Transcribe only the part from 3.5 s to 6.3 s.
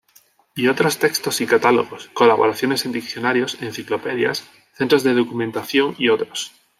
enciclopedias, centros de documentación y